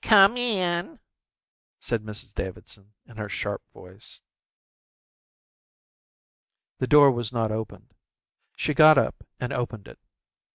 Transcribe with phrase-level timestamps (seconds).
[0.00, 1.00] "Come in,"
[1.78, 4.22] said Mrs Davidson, in her sharp voice.
[6.78, 7.92] The door was not opened.
[8.56, 9.98] She got up and opened it.